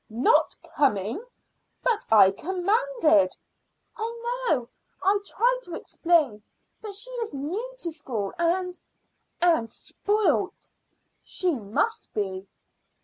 "Not 0.09 0.55
coming? 0.75 1.23
But 1.83 2.07
I 2.11 2.31
commanded." 2.31 3.37
"I 3.95 4.45
know, 4.49 4.67
I 5.03 5.19
tried 5.23 5.59
to 5.61 5.75
explain, 5.75 6.41
but 6.81 6.95
she 6.95 7.11
is 7.21 7.35
new 7.35 7.71
to 7.77 7.91
school 7.91 8.33
and 8.39 8.79
and 9.43 9.71
spoilt." 9.71 10.67
"She 11.23 11.53
must 11.53 12.11
be." 12.15 12.47